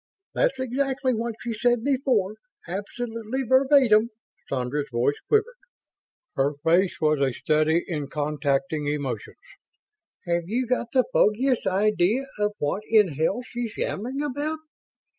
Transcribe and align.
"That's 0.33 0.57
exactly 0.59 1.13
what 1.13 1.35
she 1.41 1.53
said 1.53 1.83
before 1.83 2.33
absolutely 2.67 3.43
verbatim!" 3.43 4.09
Sandra's 4.49 4.89
voice 4.91 5.19
quivered, 5.27 5.59
her 6.35 6.53
face 6.63 6.99
was 6.99 7.19
a 7.21 7.31
study 7.31 7.83
in 7.87 8.07
contacting 8.07 8.87
emotions. 8.87 9.37
"Have 10.25 10.45
you 10.49 10.65
got 10.65 10.87
the 10.91 11.03
foggiest 11.13 11.67
idea 11.67 12.25
of 12.39 12.53
what 12.57 12.81
in 12.89 13.09
hell 13.09 13.43
she's 13.43 13.77
yammering 13.77 14.23
about?" 14.23 14.57